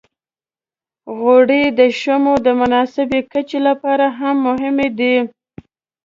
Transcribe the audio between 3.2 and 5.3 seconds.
کچې لپاره هم مهمې دي.